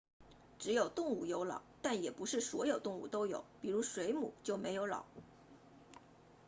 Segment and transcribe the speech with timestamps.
[0.57, 5.05] 只有动物有脑但也不是所有动物都有比如水母就没有脑